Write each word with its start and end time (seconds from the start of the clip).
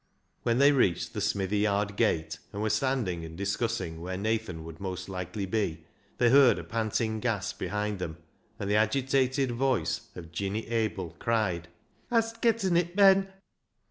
When 0.41 0.57
they 0.57 0.71
reached 0.71 1.13
the 1.13 1.21
smithy 1.21 1.59
yard 1.59 1.95
gate, 1.95 2.39
and 2.51 2.63
were 2.63 2.71
standing 2.71 3.23
and 3.23 3.37
discussing 3.37 4.01
where 4.01 4.17
Nathan 4.17 4.63
would 4.63 4.79
most 4.79 5.07
likely 5.09 5.45
be, 5.45 5.85
they 6.17 6.31
heard 6.31 6.57
a 6.57 6.63
panting 6.63 7.19
gasp 7.19 7.59
behind 7.59 7.99
them, 7.99 8.17
and 8.57 8.67
the 8.67 8.77
agitated 8.77 9.51
voice 9.51 10.09
of" 10.15 10.31
Jinny 10.31 10.67
Abil" 10.69 11.11
cried— 11.19 11.67
"Hast 12.09 12.41
getten 12.41 12.77
it, 12.77 12.95
Ben?" 12.95 13.27